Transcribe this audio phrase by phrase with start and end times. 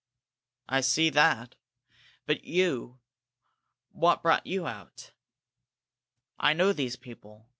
[0.67, 1.53] "I see that.
[2.25, 2.97] But you
[3.91, 5.11] what brought you out?"
[6.39, 7.47] "I know those people.